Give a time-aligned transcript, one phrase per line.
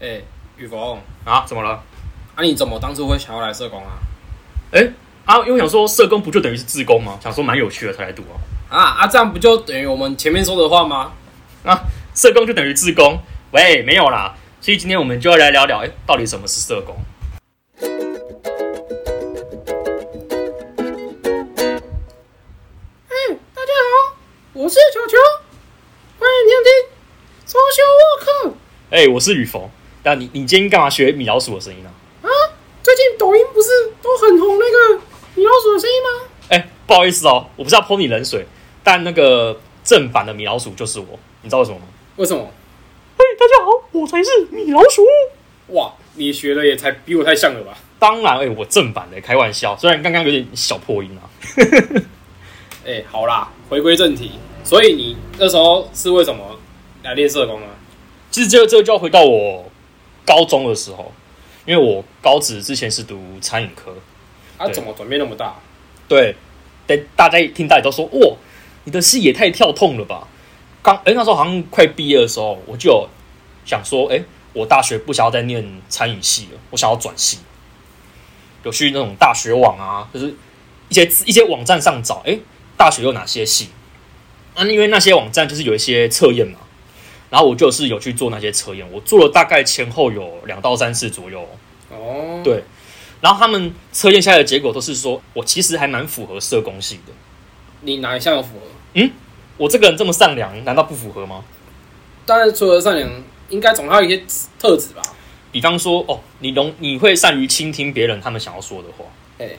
[0.00, 0.24] 哎、欸，
[0.56, 1.70] 雨峰啊，怎么了？
[2.36, 3.98] 啊，你怎么当初会想要来社工啊？
[4.70, 4.92] 哎、欸，
[5.24, 7.18] 啊，因为我想说社工不就等于是自工吗？
[7.20, 8.38] 想说蛮有趣的才来读哦。
[8.68, 11.14] 啊啊，这样不就等于我们前面说的话吗？
[11.64, 11.80] 啊，
[12.14, 13.18] 社工就等于自工？
[13.50, 14.36] 喂，没有啦。
[14.60, 16.94] 所以今天我们就要来聊聊，哎、欸，到底什么是社工
[23.52, 24.14] 大家好？
[24.52, 25.16] 我是球球，
[26.20, 26.70] 欢迎收听
[27.48, 28.54] Social Worker。
[28.90, 29.68] 哎、欸，我是雨逢。
[30.02, 31.90] 但你你今天干嘛学米老鼠的声音呢、
[32.22, 32.26] 啊？
[32.26, 32.30] 啊，
[32.82, 33.68] 最近抖音不是
[34.00, 35.02] 都很红那个
[35.34, 36.28] 米老鼠的声音吗？
[36.50, 38.46] 哎、欸，不好意思哦，我不是要泼你冷水，
[38.82, 41.84] 但那个正版的米老鼠就是我，你知道为什么吗？
[42.16, 42.50] 为什么？
[43.18, 45.02] 嘿、欸，大家好，我才是米老鼠。
[45.68, 47.76] 哇，你学的也才比我太像了吧？
[47.98, 51.28] 当然，哎、欸，我正版的，开玩笑，虽然刚刚有点小破音啊。
[52.86, 54.32] 哎、欸，好啦，回归正题。
[54.64, 56.58] 所以你那时候是为什么
[57.02, 57.66] 来练社工呢？
[58.30, 59.70] 其实这个这个就要回到我
[60.28, 61.10] 高中的时候，
[61.64, 63.94] 因为我高职之前是读餐饮科。
[64.58, 65.54] 啊，怎么转变那么大？
[66.06, 66.36] 对，
[66.86, 68.36] 对，大家一听到也都说哇，
[68.84, 70.28] 你的视野太跳痛了吧？
[70.82, 73.08] 刚哎、欸，那时候好像快毕业的时候，我就有
[73.64, 77.38] 想说，哎、欸，我大学不想要再念餐饮系了，我想要转系。
[78.64, 80.34] 有去那种大学网啊，就是
[80.88, 82.40] 一些一些网站上找，哎、欸，
[82.76, 83.68] 大学有哪些系？
[84.56, 86.58] 那、啊、因为那些网站就是有一些测验嘛，
[87.30, 91.46] 然后我就是有去做那些测验，我做了大概前后有两到三次左右。
[91.90, 92.62] 哦，对，
[93.20, 97.12] 然后他们测验下来的结果都是说我其实还蛮符合社工系的。
[97.80, 98.66] 你哪一项有符合？
[98.94, 99.10] 嗯，
[99.56, 101.44] 我这个人这么善良，难道不符合吗？
[102.26, 103.08] 当然，除了善良，
[103.48, 104.22] 应该总还有一些
[104.58, 105.02] 特质吧。
[105.50, 109.04] 比方说，哦，你容你会善于倾听别人他们想要说的话。
[109.38, 109.58] 哎、欸，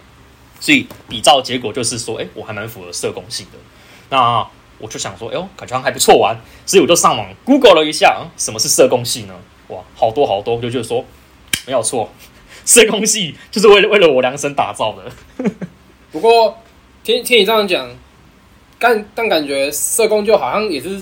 [0.59, 3.57] 所以比照结果就是说，哎、欸，我还蛮符合社工系的。
[4.09, 4.45] 那
[4.79, 6.35] 我就想说，哎呦，感觉还不错玩，
[6.65, 9.35] 所以我就上网 Google 了一下，什么是社工系呢？
[9.67, 11.03] 哇，好多好多，我就觉得说
[11.67, 12.09] 没有错，
[12.65, 15.45] 社工系就是为了为了我量身打造的。
[16.11, 16.57] 不过
[17.03, 17.87] 听听你这样讲，
[18.79, 21.01] 但但感觉社工就好像也是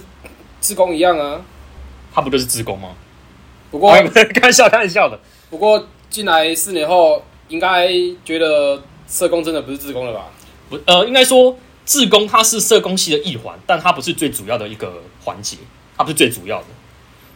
[0.59, 1.39] 自工一样啊，
[2.13, 2.89] 他不就是自工吗？
[3.69, 3.93] 不过
[4.33, 5.19] 开玩笑开玩笑的。
[5.49, 7.89] 不过进来四年后，应该
[8.25, 10.25] 觉得社工真的不是自工了吧？
[10.67, 11.55] 不，呃，应该说。
[11.87, 15.55] 志工它是社工系的一环，但它不是最主要的一个环节，
[15.95, 16.65] 它不是最主要的。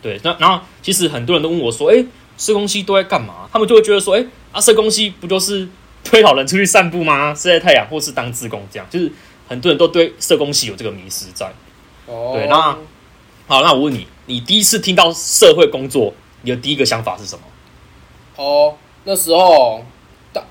[0.02, 2.06] 对，那然后其实很多人都问我说：“哎、欸，
[2.38, 5.66] 社工系都在干嘛？”他们就会觉得说：“哎、欸，啊，社工系不就是
[6.04, 7.34] 推老人出去散步吗？
[7.34, 9.10] 晒晒太阳，或是当自工这样？”就是
[9.48, 11.50] 很多人都对社工系有这个迷失在。
[12.08, 12.78] 哦，对，那
[13.48, 17.42] 好，那我问你，你第一次听到社会工作，你的第一个想法是什么？
[18.36, 18.76] 哦，
[19.06, 19.86] 那时候。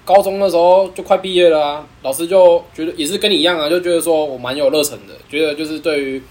[0.05, 6.23] 高中的时候就快毕业了啊，老师就觉得也是跟你一样啊，就觉得说我蛮有热忱的，觉得就是对于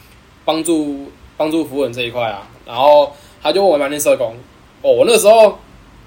[0.46, 3.12] 帮助帮助扶人这一块啊，然后
[3.42, 4.36] 他就问我来念社工。
[4.82, 5.58] 哦，我那时候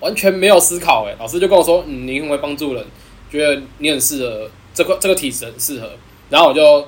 [0.00, 2.84] 完全没有思考，哎，老师就跟我说，嗯，你很会帮助人，
[3.30, 5.90] 觉得你很适合这个这个体质很适合，
[6.30, 6.86] 然后我就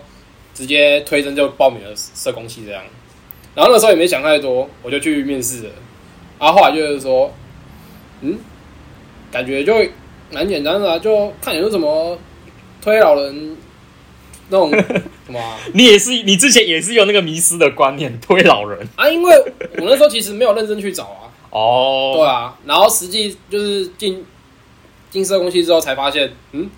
[0.54, 2.82] 直接推甄就报名了社工系这样，
[3.54, 5.70] 然后那时候也没想太多，我就去面试了，
[6.38, 7.32] 然后后来就是说，
[8.20, 8.38] 嗯，
[9.32, 9.74] 感觉就。
[10.30, 12.18] 蛮简单的啊，就看你是怎么
[12.82, 13.56] 推老人
[14.48, 14.70] 那种
[15.26, 15.56] 什么、啊。
[15.72, 19.08] 你也是，你之前也是有那个迷失的观念，推老人啊。
[19.08, 19.36] 因为
[19.78, 21.30] 我那时候其实没有认真去找啊。
[21.50, 22.14] 哦。
[22.16, 24.24] 对啊，然后实际就是进
[25.10, 26.68] 进社工系之后才发现，嗯，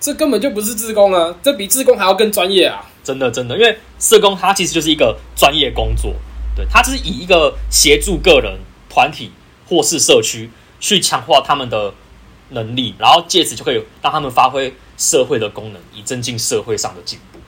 [0.00, 2.84] 这根本就不是志工啊，这比志工还要更专业啊。
[3.04, 6.14] 真的真的，因为社工它其实就是一个专业工作，
[6.56, 8.58] 对，它就是以一个协助个人、
[8.88, 9.30] 团体
[9.68, 10.50] 或是社区
[10.80, 11.94] 去强化他们的。
[12.50, 17.38] 能力，然后借此就可以让他们发挥社会的功能，以增进社会上的进步。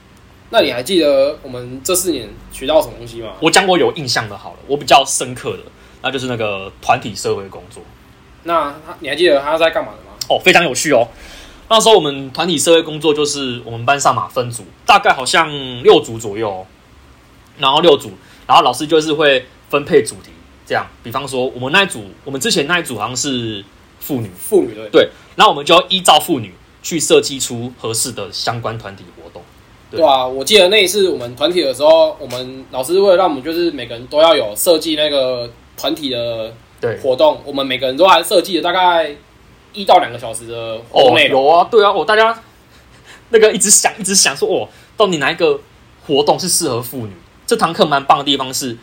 [0.49, 3.33] 那你还记得我们这四年学到什么东西吗？
[3.41, 5.63] 我讲我有印象的，好了，我比较深刻的，
[6.01, 7.83] 那就是那个团体社会工作。
[8.43, 10.17] 那你还记得他在干嘛的吗？
[10.29, 11.07] 哦，非常有趣哦。
[11.69, 15.49] 那时候我们团体社会工作就是我们班上嘛分组，大概好像
[15.83, 16.65] 六组左右，
[17.57, 18.11] 然后六组，
[18.47, 20.31] 然后老师就是会分配主题，
[20.65, 20.87] 这样。
[21.03, 23.63] 比方说我们那一组，我们之前那一组好像是。
[24.07, 29.41] 妇女，妇女对对，然后我们就要依照妇女去设计出合适的相关团体活动
[29.91, 29.99] 对。
[29.99, 36.53] 对啊，我记得那一次我们团体的时候，我们老师为了让我们就是每个人都要有设计那个团体的
[37.03, 39.13] 活动，我们每个人都还设计了大概
[39.73, 41.43] 一到两个小时的活动内容。
[41.43, 42.41] 哦，有啊，对啊，我大家
[43.31, 45.59] 那个一直想一直想说，哦，到底哪一个
[46.05, 47.11] 活动是适合妇女？
[47.45, 48.77] 这堂课蛮棒的地方是。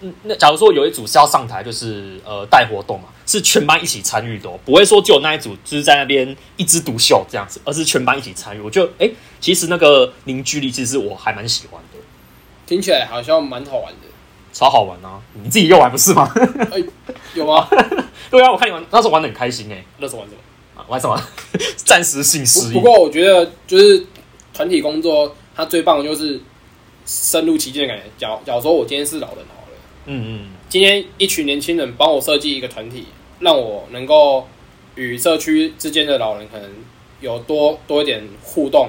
[0.00, 8.60] 嗯，那假如说有一组是要上台，就是呃带活动嘛，是全班一起参与的，不会说只有那一组就是在那边一枝独秀这样子，而是全班一起参与。
[8.60, 11.98] 我觉得，哎、欸，其实那个凝聚力，其实我还蛮喜欢的。
[12.66, 14.08] 听起来好像蛮好玩的。
[14.50, 15.20] 超好玩啊！
[15.34, 16.32] 你自己又玩不是吗？
[16.72, 16.84] 欸、
[17.34, 17.68] 有吗？
[18.30, 19.84] 对啊，我看你玩那时候玩的很开心哎、欸。
[19.98, 20.40] 那时候玩什么？
[20.74, 21.20] 啊、玩什么？
[21.76, 22.72] 暂时性失忆。
[22.72, 24.06] 不过我觉得就是
[24.54, 26.40] 团体工作，它最棒的就是
[27.04, 28.04] 深入其境的感觉。
[28.16, 29.57] 假假如说我今天是老人好了，
[30.10, 30.40] 嗯嗯，
[30.70, 33.04] 今天一群年轻人帮我设计一个团体，
[33.40, 34.48] 让我能够
[34.94, 36.70] 与社区之间的老人可能
[37.20, 38.88] 有多多一点互动。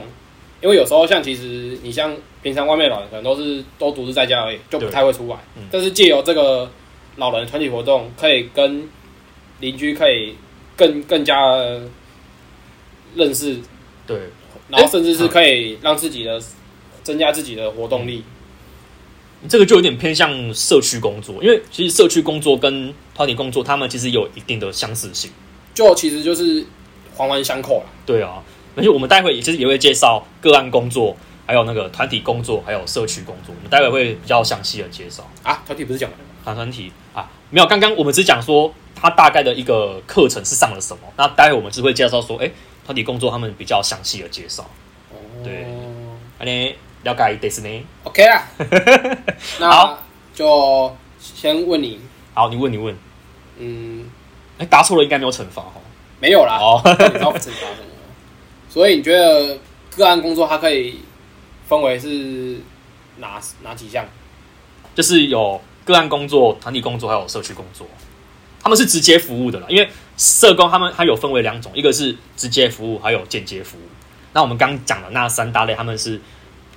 [0.61, 5.37] 因为有时候像其实你像平常外面老人可能都是都独自在家而已，就不太会出来。
[5.57, 6.69] 嗯、但是借由这个
[7.17, 8.87] 老人团体活动，可以跟
[9.59, 10.35] 邻居可以
[10.77, 11.35] 更更加
[13.15, 13.57] 认识，
[14.07, 14.17] 对，
[14.69, 16.41] 然后甚至是可以让自己的
[17.03, 18.23] 增加自己的活动力。
[19.47, 25.31] 这个就有点偏向社区工作，因为其实社区工作跟团体工作，他们其实有一定的相似性，
[25.73, 26.65] 就其实就是
[27.15, 27.85] 环环相扣了。
[28.05, 28.43] 对啊。
[28.75, 33.53] 而且我们待会也其实也会介绍个案工作，还有那个团体工作，还有社区工作。
[33.53, 35.61] 我们待会会比较详细的介绍啊。
[35.65, 36.31] 团体不是讲完了吗？
[36.45, 37.67] 团团体啊，没有。
[37.67, 41.01] 刚刚我们只讲说他大概的一个课程是上了什么。
[41.17, 42.53] 那待会我们只会介绍说，哎、欸，
[42.85, 44.63] 团体工作他们比较详细的介绍。
[45.11, 45.65] 哦，对，
[46.37, 48.43] 那你了解的是呢？OK 啊，
[49.59, 49.97] 那
[50.33, 51.99] 就先问你。
[52.33, 52.95] 好，你问你问。
[53.57, 54.05] 嗯，
[54.57, 55.73] 哎、欸，答错了应该没有惩罚哈？
[56.19, 56.57] 没有啦。
[56.59, 57.89] 哦，你知道惩罚什么？
[58.69, 59.57] 所以你觉得
[59.95, 61.01] 个案工作它可以
[61.67, 62.59] 分为是
[63.17, 64.05] 哪哪几项？
[64.95, 67.87] 就是有个案工作、团体工作，还有社区工作。
[68.61, 73.81] 他们是直接服务的啦，因为社工他们它有分为两种，一个是直接服务，还有间接服务。
[74.33, 76.19] 那我们刚讲的那三大类，他们是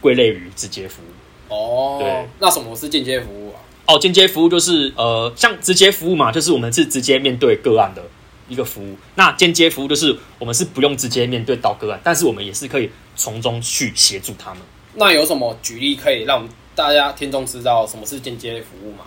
[0.03, 1.55] 归类于直接服务。
[1.55, 3.57] 哦，对，那什么是间接服务啊？
[3.87, 8.03] 哦，间接服务就是呃，像直接服务嘛，就是我们是直接面对个案的。
[8.49, 14.61] 一个服务，那间接服务就是我们是不用直接面对到个案，但是我们也是可以从中去协助他们。
[14.95, 19.05] 那有什么举例可以让大家听众知道什么是间接服务吗？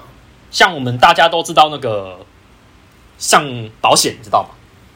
[0.50, 2.26] 像我们大家都知道那个，
[3.20, 4.50] 像保险，你知道吗？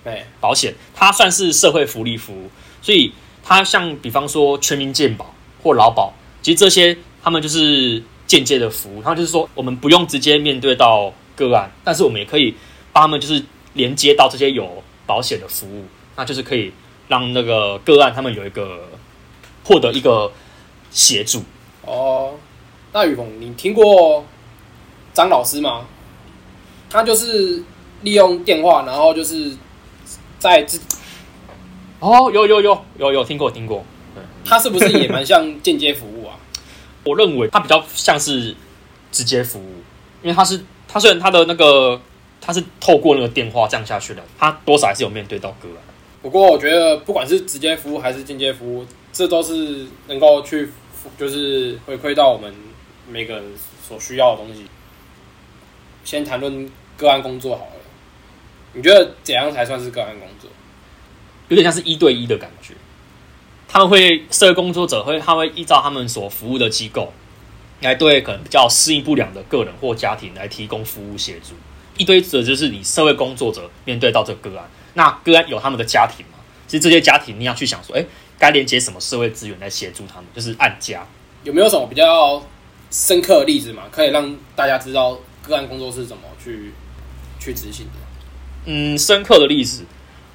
[0.03, 2.49] 对，保险它算是社会福利服务，
[2.81, 3.13] 所以
[3.43, 5.31] 它像比方说全民健保
[5.63, 9.01] 或劳保，其实这些他们就是间接的服务。
[9.01, 12.55] 他就是说我们不用直接面对到个案，但是我们也可以
[12.91, 13.43] 帮他们就是。
[13.73, 15.85] 连接到这些有保险的服务，
[16.15, 16.73] 那就是可以
[17.07, 18.89] 让那个个案他们有一个
[19.63, 20.29] 获得一个
[20.89, 21.43] 协助。
[21.85, 22.33] 哦，
[22.91, 24.25] 那雨峰，你听过
[25.13, 25.85] 张老师吗？
[26.89, 27.63] 他就是
[28.01, 29.55] 利用电话，然后就是
[30.39, 30.81] 在自
[31.99, 33.85] 哦，有有有有有听过听过。
[34.49, 36.35] 对，他是不是也蛮像间接服务啊？
[37.05, 38.55] 我认为它比较像是
[39.11, 39.83] 直接服务，
[40.23, 42.01] 因为它是它虽然它的那个。
[42.41, 45.77] 它是透过那个电话这样下去的，它多少还是有面对到个案。
[46.21, 50.69] 不过我觉得，不管是直接服务还是间接服务，这都是能够去
[51.17, 52.51] 就是回馈到我们
[53.09, 53.43] 每个人
[53.85, 54.67] 所需要的东西。
[56.05, 57.81] 先谈论个案工作好了，
[58.71, 60.49] 你觉得怎样才算是个案工作？
[61.49, 62.73] 有点像是一对一的感觉。
[63.71, 67.13] 他们会社会工作者会，他会依照他们所服务的机构，
[67.81, 71.53] 来对可能比较适应不良的个人或家庭来提供服务协助。
[71.95, 76.39] 一堆者就是你社会工作者面对到这个个案，那个案有他们的家庭嘛？
[76.67, 78.03] 其实这些家庭你要去想说，哎，
[78.39, 80.25] 该连接什么社会资源来协助他们？
[80.33, 81.05] 就是按家
[81.43, 82.43] 有没有什么比较
[82.89, 83.83] 深刻的例子嘛？
[83.91, 86.73] 可以让大家知道个案工作是怎么去
[87.39, 87.91] 去执行的？
[88.65, 89.85] 嗯，深刻的例子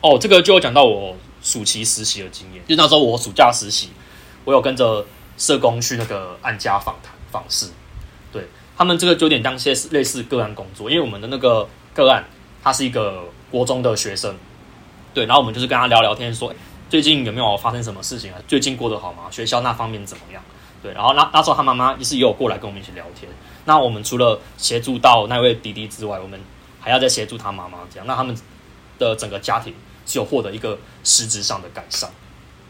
[0.00, 3.90] 哦，这个就有讲到我暑期实习的经验，就那时候我暑假实习，
[4.44, 5.06] 我有跟着
[5.38, 7.68] 社工去那个案家访谈访视。
[8.32, 12.24] 对他们这个就有点当些类似个案工作，因为我们的那个个案，
[12.64, 14.34] 他是一个国中的学生，
[15.12, 16.52] 对，然后我们就是跟他聊聊天，说
[16.88, 18.38] 最近有没有发生什么事情啊？
[18.48, 19.24] 最近过得好吗？
[19.30, 20.42] 学校那方面怎么样？
[20.82, 23.30] 对，然后那那时候他妈妈也是有过来跟我们一起聊天。
[23.66, 26.40] 那我们除了协助到那位弟弟之外，我们
[26.80, 28.36] 还要再协助他妈妈，这样，那他们
[28.98, 29.72] 的整个家庭
[30.06, 32.10] 是有获得一个实质上的改善。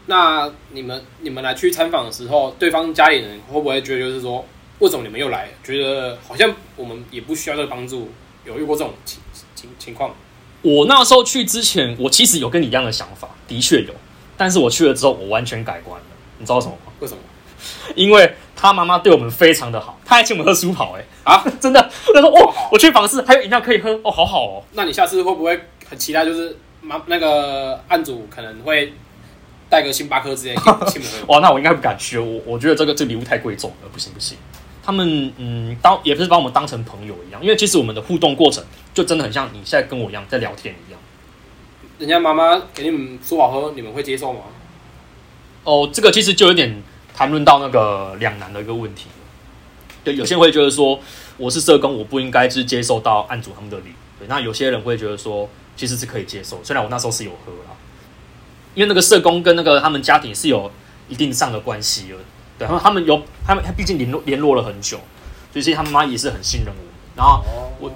[0.07, 4.45] 那你们你们来去参访的时候，对方家里人会不会觉得就是说？
[4.79, 5.47] 为什么你们又来？
[5.63, 8.11] 觉得好像我们也不需要这个帮助，
[8.43, 9.21] 有遇过这种情
[9.55, 10.13] 情情况？
[10.63, 13.93] 我那时候去之前，我其实有跟你一样的想法，的确有。
[14.35, 16.05] 但是我去了之后，我完全改观了。
[16.39, 16.91] 你知道什么吗？
[16.99, 17.19] 为什么？
[17.95, 21.89] 因为他妈妈对我们非常的好，他还请我们喝苏跑，哎啊， 真的。
[22.13, 25.57] 他说：“哦，我去访视还有饮料可以喝，哦，好好哦。”那你下次会不会
[25.89, 26.25] 很期待？
[26.25, 28.93] 就是妈那个案主可能会
[29.69, 30.55] 带个星巴克之类？
[31.27, 32.17] 哇，那我应该不敢去。
[32.17, 34.37] 我我觉得这个这个礼物太贵重了，不行不行。
[34.83, 38.63] 他们嗯，当也不是把我们当成朋友一样，因为其实我们的互动过程
[38.93, 40.99] 就真的很像你现在跟我一样在聊天一样。
[41.97, 44.41] 人家妈妈给你们说好喝，你们会接受吗？
[45.63, 46.83] 哦，这个其实就有点
[47.15, 49.07] 谈论到那个两难的一个问题。
[50.03, 50.99] 对，有些人会觉得说，
[51.37, 53.85] 我是社工，我不应该是接受到案主他们的礼。
[54.19, 57.75] 对，那有些人会觉得说，其实是可以接受，虽然我那时候是有喝啦，
[58.73, 60.71] 因为那个社工跟那个他们家庭是有
[61.09, 62.15] 一定上的关系的。
[62.57, 64.97] 对，然后他们有他们，他毕竟联络联络了很久，
[65.51, 66.83] 所以他妈妈也是很信任我。
[67.15, 67.43] 然后
[67.79, 67.91] 我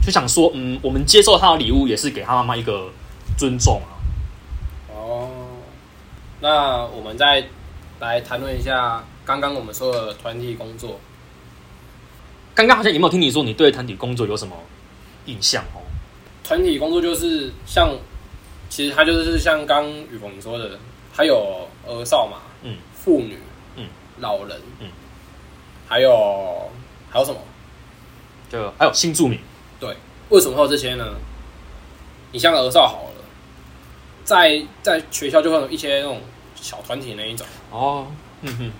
[0.00, 2.90] 就想说，嗯，我们接受他的礼物也是给他妈妈一个
[3.36, 3.90] 尊重啊。
[4.94, 5.28] 哦，
[6.40, 7.48] 那我们再
[7.98, 11.00] 来谈论一下刚刚我们说的团体工作。
[12.54, 14.56] 刚刚好像有没有听你说你对团体工作有什么
[15.26, 15.82] 印象哦？
[16.46, 17.92] 团体工作就是像，
[18.68, 20.78] 其实他就是像刚雨峰说的，
[21.12, 23.36] 还有儿少嘛，嗯，妇女，
[23.74, 23.88] 嗯，
[24.20, 24.86] 老人，嗯，
[25.88, 26.70] 还有
[27.10, 27.40] 还有什么？
[28.48, 29.36] 就还有新住民。
[29.80, 29.96] 对，
[30.28, 31.16] 为什么会有这些呢？
[32.30, 33.24] 你像儿少好了，
[34.22, 36.20] 在在学校就会有一些那种
[36.54, 38.06] 小团体那一种哦，
[38.42, 38.70] 嗯哼，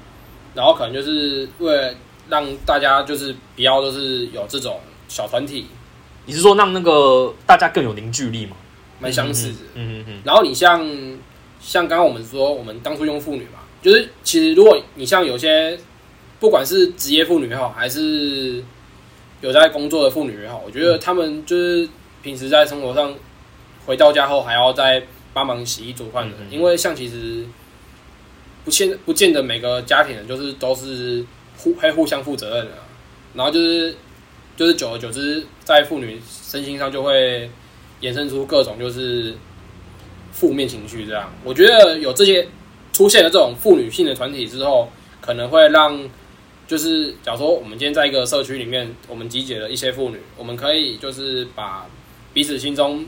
[0.55, 1.93] 然后可能就是为了
[2.29, 5.67] 让大家就是不要就是有这种小团体。
[6.27, 8.57] 你是说让那个大家更有凝聚力吗？
[8.99, 10.21] 蛮相似的，嗯嗯嗯。
[10.25, 10.81] 然后你像
[11.61, 15.79] 像刚刚我们说，我们当初用妇女嘛，就是其实如果你像有些
[16.41, 18.65] 不管是职业妇女也好，还是
[19.41, 21.89] 有在工作的妇女也好，我觉得他们就是
[22.23, 23.15] 平时在生活上
[23.85, 25.03] 回到家后还要再
[25.33, 27.45] 帮忙洗衣煮饭的，嗯嗯，因为像其实
[28.65, 31.25] 不见不见得每个家庭人就是都是
[31.59, 32.73] 互还互相负责任的，
[33.35, 33.95] 然后就是。
[34.57, 37.49] 就是久而久之，在妇女身心上就会
[38.01, 39.35] 衍生出各种就是
[40.33, 41.05] 负面情绪。
[41.07, 42.49] 这样，我觉得有这些
[42.93, 44.89] 出现了这种妇女性的团体之后，
[45.21, 46.01] 可能会让
[46.67, 51.87] 就是假如说我们今天在一个社区里面，我们集结了一些妇女，我们可以就是把
[52.33, 53.05] 彼此心中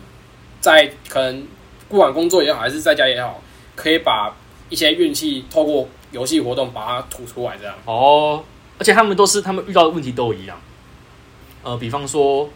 [0.61, 1.47] 在可能
[1.89, 3.43] 不管工作也好，还是在家也好，
[3.75, 4.37] 可以把
[4.69, 7.57] 一些怨气透过游戏活动把它吐出来。
[7.59, 8.45] 这样哦，
[8.79, 10.61] 而且他们都是他们遇到的问题都一样。
[11.69, 12.49] 呃，比方说，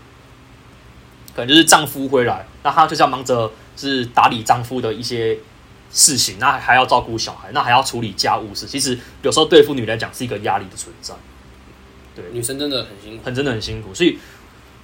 [1.34, 5.38] 可能就是丈夫回来，那她就是要忙着是打理丈夫的一些
[5.92, 8.66] 事情，那还要照顾小孩，那还要处理家务事。
[8.66, 11.12] 其实有时候对妇女来讲是一个压力的存在。
[12.14, 13.92] 对，女生真的很辛苦，很真的很辛苦。
[13.92, 14.18] 所以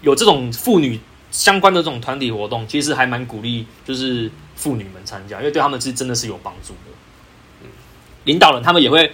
[0.02, 6.92] 有这种妇女相关的这种团体活动，其实还蛮鼓励，就是妇女们参加，因为对他们是真的是有帮助的。
[7.62, 7.68] 嗯，
[8.24, 9.10] 领导人他们也会，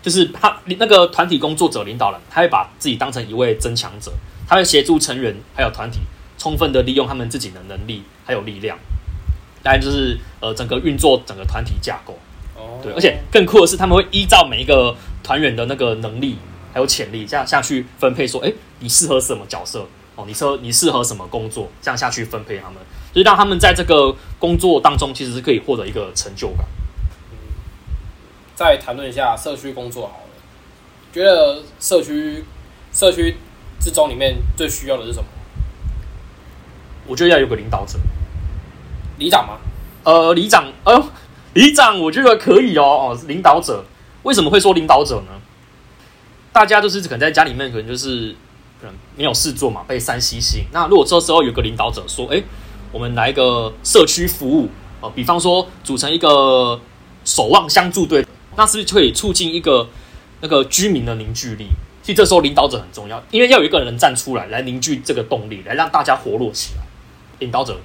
[0.00, 4.10] 就是他那个团体工作者领导人，他会把自己当成一位增强者。
[4.46, 6.00] 他会协助成员还有团体，
[6.38, 8.78] 充分的利用他们自己的能力还有力量，
[9.62, 12.16] 当然就是呃整个运作整个团体架构。
[12.54, 16.38] 哦，对，而且更酷的是，他们会依照每一个团员的那个能力
[16.72, 19.86] 还有潜力，这样下去分配说，哎，你适合什么角色？
[20.14, 21.68] 哦，你适你适合什么工作？
[21.82, 22.76] 这样下去分配他们，
[23.12, 26.64] 就是让他们在这个工作当中，其实是可以获得一个成就感。
[27.32, 27.36] 嗯，
[28.54, 30.30] 再谈论一下社区工作好了，
[31.12, 32.44] 觉得社区
[32.92, 33.36] 社区。
[33.86, 35.24] 之中里面最需要的是什么？
[37.06, 37.96] 我觉得要有个领导者，
[39.16, 39.58] 里长吗？
[40.02, 41.08] 呃，里长，哎呦，
[41.54, 42.82] 里长，我觉得可以哦。
[42.82, 43.84] 哦，领导者，
[44.24, 45.40] 为什么会说领导者呢？
[46.52, 48.34] 大家就是可能在家里面，可能就是
[48.80, 50.64] 可能没有事做嘛，被山吸吸引。
[50.72, 52.42] 那如果这时候有个领导者说：“哎，
[52.90, 54.68] 我们来一个社区服务
[55.00, 56.80] 哦，比方说组成一个
[57.24, 58.26] 守望相助队，
[58.56, 59.88] 那是不是可以促进一个
[60.40, 61.68] 那个居民的凝聚力？”
[62.06, 66.82] 其实这时候领导者很重要，因为要有一个人站出来，来凝聚这个动力，来让大家活络起来。
[67.40, 67.76] 领导者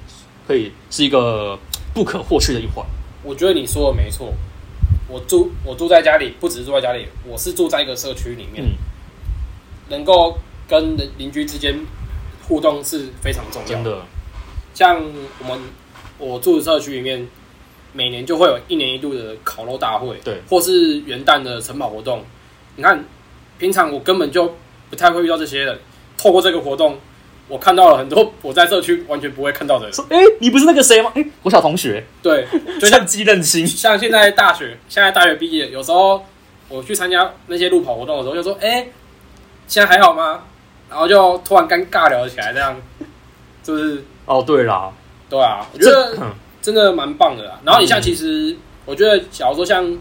[0.47, 1.57] 可以是一个
[1.91, 2.85] 不可或缺的一环。
[3.23, 4.31] 我觉得你说的没错。
[5.07, 8.69] 我住我住在家里，不只是住在家里，我是住在一个社区里面，嗯、
[9.89, 10.37] 能够
[10.67, 11.75] 跟邻居之间
[12.47, 13.73] 互动是非常重要的。
[13.73, 14.05] 真的，
[14.75, 15.03] 像
[15.39, 15.59] 我们
[16.19, 17.27] 我住的社区里面，
[17.91, 22.23] 每年就会有一年一度的烤肉大会，对，或是元旦的晨跑活动。
[22.75, 23.03] 你看。
[23.61, 24.55] 平常我根本就
[24.89, 25.77] 不太会遇到这些人，
[26.17, 26.97] 透过这个活动，
[27.47, 29.93] 我看到了很多我在社区完全不会看到的人。
[29.93, 31.11] 说，哎，你不是那个谁吗？
[31.13, 32.03] 哎，我小同学。
[32.23, 32.47] 对，
[32.81, 33.67] 就像机认亲。
[33.67, 36.25] 像现在大学，现在大学毕业，有时候
[36.69, 38.87] 我去参加那些路跑活动的时候，就说，哎，
[39.67, 40.41] 现在还好吗？
[40.89, 42.75] 然后就突然尴尬聊起来，这样，
[43.63, 44.03] 是不是？
[44.25, 44.91] 哦，对啦，
[45.29, 46.17] 对啊，我觉得
[46.63, 47.59] 真的蛮棒的啦。
[47.63, 49.95] 然后你像，其实我觉得，假如说像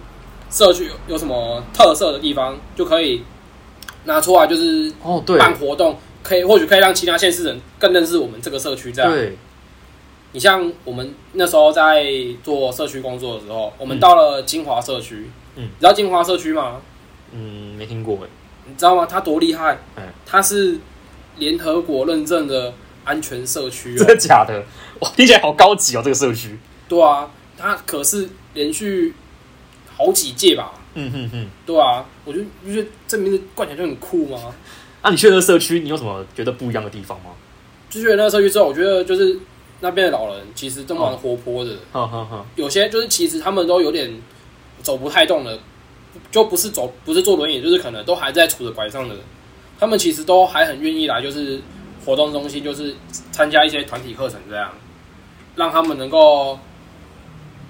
[0.51, 3.23] 社区有什么特色的地方，就可以。
[4.05, 8.93] 拿出来就是哦，对，办活动可以，或许可以让其他县市人更认识我们这个社区。
[8.93, 9.37] 这样，对。
[10.33, 12.07] 你像我们那时候在
[12.43, 16.81] 做社区工作的时候，我们到了金华社区，嗯，你知道金华社区吗？
[17.33, 18.29] 嗯，没听过哎。
[18.67, 19.07] 你知道吗？
[19.11, 19.79] 它多厉害？
[19.97, 20.79] 嗯，它是
[21.39, 22.73] 联合国认证的
[23.05, 23.97] 安全社区。
[23.97, 24.63] 真的假的？
[25.01, 26.57] 哇，听起来好高级哦，这个社区。
[26.89, 27.29] 对啊，
[27.59, 29.13] 它可是连续
[29.97, 30.73] 好几届吧。
[30.95, 34.39] 嗯哼哼，对啊，我就觉得这名字冠起来就很酷嘛。
[35.03, 37.31] 那 你去那个社区，你有什么觉得不一样的地方吗？
[37.89, 39.39] 就去了那个社区之后，我觉得就是
[39.81, 41.77] 那边的老人其实都蛮活泼的。
[41.93, 42.45] 哈哈哈。
[42.57, 44.13] 有些就是其实他们都有点
[44.83, 45.59] 走不太动了，
[46.31, 49.15] 就不是走，不是坐轮椅，就是可能都还在杵着拐杖的。
[49.79, 51.61] 他们其实都还很愿意来，就是
[52.05, 52.95] 活动中心，就是
[53.33, 54.71] 参加一些团体课程，这样
[55.57, 56.59] 让他们能够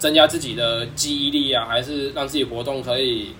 [0.00, 3.34] 增加自己的记忆力啊，还是让自己活动可以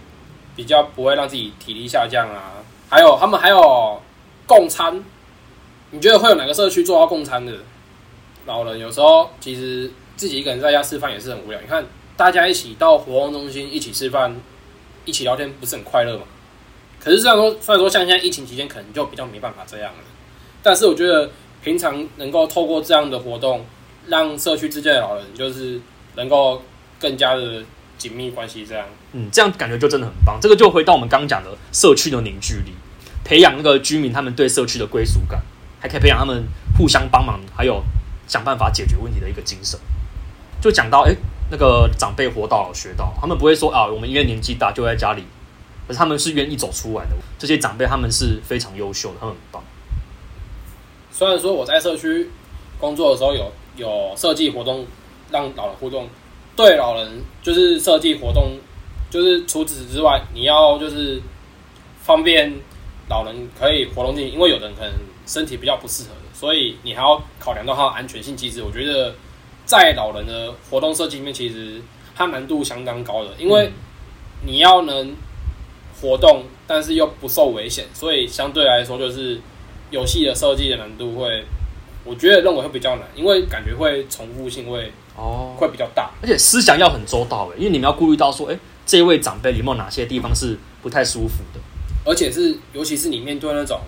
[0.55, 2.62] 比较不会让自己体力下降啊。
[2.88, 4.00] 还有他们还有
[4.47, 5.02] 共餐，
[5.90, 7.55] 你觉得会有哪个社区做到共餐的？
[8.47, 11.61] 老人有时候其实自己一个人在家吃饭也是很无聊。
[11.61, 11.85] 你看
[12.17, 14.35] 大家一起到活动中心一起吃饭，
[15.05, 16.25] 一起聊天，不是很快乐吗？
[16.99, 19.99] 可是这样说，虽然说像现在疫情期间可能就比较没办法这样了，
[20.62, 21.31] 但是我觉得
[21.62, 23.64] 平常能够透过这样的活动，
[24.09, 25.81] 让社区之间的老人就是
[26.17, 26.62] 能够
[26.99, 27.62] 更加的
[27.99, 30.38] 紧密关系，这样，嗯，这样感觉就真的很棒。
[30.40, 32.73] 这个就回到我们刚刚讲的社区的凝聚力，
[33.25, 35.43] 培养那个居民他们对社区的归属感，
[35.81, 36.45] 还可以培养他们
[36.79, 37.83] 互相帮忙，还有
[38.26, 39.79] 想办法解决问题的一个精神。
[40.61, 41.14] 就讲到，哎，
[41.50, 45.25] 那个长辈活到老学到，他们不会说啊，我们因为年纪大就在家里。
[45.87, 49.61] 可是他们是愿意走出来的，这些长辈他们是非常优秀的，他们很棒。
[51.11, 52.31] 虽然说我在社区
[52.79, 54.87] 工作的时候有有设计活动
[55.30, 56.08] 让老人互动，
[56.56, 58.58] 对老人就是设计活动，
[59.10, 61.20] 就是除此之外，你要就是
[62.02, 62.52] 方便
[63.08, 64.92] 老人可以活动进，因为有的人可能
[65.26, 68.62] 身体比较不适合的，所以你还要考量到他的安全性机制。
[68.62, 69.14] 我觉得
[69.64, 71.80] 在老人的活动设计里面，其实
[72.14, 73.70] 它难度相当高的，因为
[74.44, 75.14] 你要能。
[76.00, 79.38] 活动，但是又不受危险，所以相对来说，就是
[79.90, 81.44] 游戏的设计的难度会，
[82.04, 91.60] 我觉得认为会比较难，因为感觉会重复性会哦会比较大，而且思想要很周到诶，因为你们要顾虑到说，哎，这一位长辈有没有哪些地方是不太舒服的，
[92.04, 93.80] 而且是尤其是你面对那种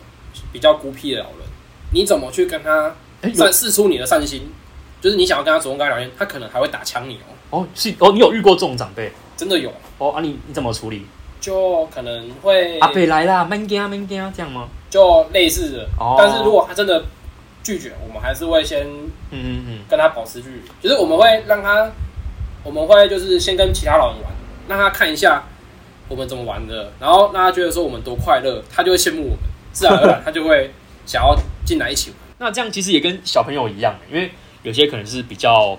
[0.52, 1.48] 比较孤僻的老人，
[1.92, 2.94] 你怎么去跟他
[3.34, 4.52] 展示出你的善心？
[5.00, 7.58] 就是你想要跟他主动跟他聊天，他可能还会打枪你哦。
[7.58, 9.10] 哦，是哦，你有遇过这种长辈？
[9.36, 11.04] 真的有哦啊你，你你怎么处理？
[11.40, 14.68] 就可能会阿北来啦，慢点啊，慢点啊，这样吗？
[14.88, 17.04] 就类似的，哦、但是如果他真的
[17.62, 21.90] 拒绝，我们还是会先嗯嗯嗯跟他保持距离，嗯、就是我们会让他，
[22.64, 24.32] 我们会就是先跟其他老人玩，
[24.68, 25.44] 让他看一下
[26.08, 29.38] 我们怎么玩的，然后让他觉得说我们多快乐，他就会羡慕我们，
[29.72, 30.70] 自然而然他就会
[31.06, 32.18] 想要进来一起玩。
[32.38, 34.30] 那这样其实也跟小朋友一样，因为
[34.62, 35.78] 有些可能是比较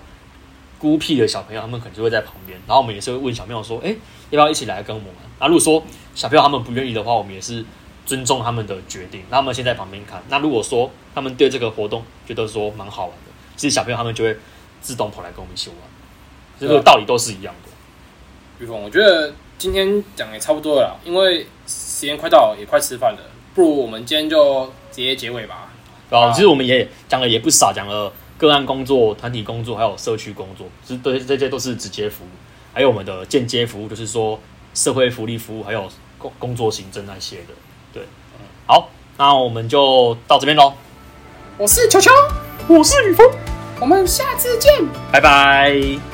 [0.79, 3.97] 孤僻的小朋友，他们可能就会在旁边，然后我们也是会问小朋友说，哎、欸，
[4.29, 5.17] 要不要一起来跟我们玩？
[5.39, 5.83] 那如果说
[6.15, 7.65] 小朋友他们不愿意的话，我们也是
[8.05, 10.21] 尊重他们的决定，那他们先在旁边看。
[10.29, 14.37] 那如果说他们对这个活动觉得说蛮好玩的，其实小朋友他们就会
[14.81, 15.77] 自动跑来跟我们一起玩。
[16.59, 17.69] 这个道理都是一样的。
[18.59, 23.19] 玉峰，我觉得今天讲也差不多了，因为时间快到了，也快吃饭了，
[23.55, 25.71] 不如我们今天就直接结尾吧。
[26.09, 32.29] 啊，其实我们也讲了也不少，讲了个案工作、团体工作，还有社区工作，其实对这些都是直接服务，
[32.73, 34.39] 还有我们的间接服务，就是说。
[34.75, 35.87] 社会福利服务还有
[36.17, 37.53] 工工作行政那些的，
[37.93, 38.03] 对，
[38.65, 40.73] 好，那我们就到这边喽。
[41.57, 42.11] 我是球球，
[42.67, 43.29] 我是雨峰，
[43.79, 44.71] 我们下次见，
[45.11, 46.12] 拜拜。